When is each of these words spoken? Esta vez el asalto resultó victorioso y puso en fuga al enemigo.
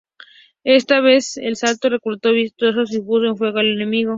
Esta 0.65 0.99
vez 0.99 1.37
el 1.37 1.51
asalto 1.51 1.87
resultó 1.87 2.31
victorioso 2.31 2.95
y 2.97 3.01
puso 3.01 3.25
en 3.25 3.37
fuga 3.37 3.59
al 3.59 3.67
enemigo. 3.67 4.09